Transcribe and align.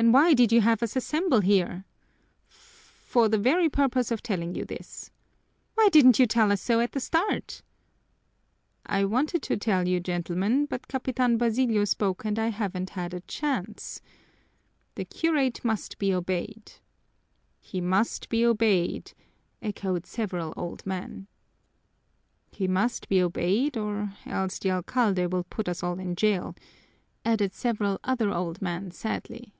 "Then 0.00 0.12
why 0.12 0.32
did 0.32 0.52
you 0.52 0.60
have 0.60 0.80
us 0.84 0.94
assemble 0.94 1.40
here?" 1.40 1.84
"F 2.48 2.54
for 3.04 3.28
the 3.28 3.36
very 3.36 3.68
purpose 3.68 4.12
of 4.12 4.22
telling 4.22 4.54
you 4.54 4.64
this!" 4.64 5.10
"Why 5.74 5.88
didn't 5.88 6.20
you 6.20 6.26
tell 6.28 6.52
us 6.52 6.62
so 6.62 6.78
at 6.78 6.92
the 6.92 7.00
start?" 7.00 7.62
"I 8.86 9.04
wanted 9.04 9.42
to 9.42 9.56
tell 9.56 9.88
you, 9.88 9.98
gentlemen, 9.98 10.66
but 10.66 10.86
Capitan 10.86 11.36
Basilio 11.36 11.84
spoke 11.84 12.24
and 12.24 12.38
I 12.38 12.50
haven't 12.50 12.90
had 12.90 13.12
a 13.12 13.22
chance. 13.22 14.00
The 14.94 15.04
curate 15.04 15.64
must 15.64 15.98
be 15.98 16.14
obeyed." 16.14 16.74
"He 17.58 17.80
must 17.80 18.28
be 18.28 18.46
obeyed," 18.46 19.14
echoed 19.60 20.06
several 20.06 20.54
old 20.56 20.86
men. 20.86 21.26
"He 22.52 22.68
must 22.68 23.08
be 23.08 23.20
obeyed 23.20 23.76
or 23.76 24.14
else 24.24 24.60
the 24.60 24.70
alcalde 24.70 25.26
will 25.26 25.42
put 25.42 25.68
us 25.68 25.82
all 25.82 25.98
in 25.98 26.14
jail," 26.14 26.54
added 27.24 27.52
several 27.52 27.98
other 28.04 28.30
old 28.30 28.62
men 28.62 28.92
sadly. 28.92 29.54